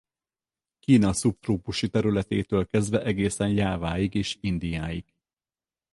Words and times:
Kína 0.79 1.13
szubtrópusi 1.13 1.89
területétől 1.89 2.65
kezdve 2.67 3.03
egészen 3.03 3.49
Jáváig 3.49 4.13
és 4.13 4.37
Indiáig. 4.41 5.13